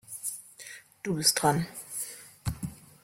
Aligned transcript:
Du 1.03 1.13
bist 1.13 1.35
dran. 1.43 1.67